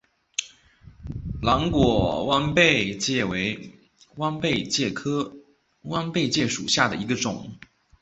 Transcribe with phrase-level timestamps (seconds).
[1.43, 3.77] 蓝果弯贝介为
[4.15, 5.31] 弯贝介科
[5.83, 7.59] 弯贝介属下的一个种。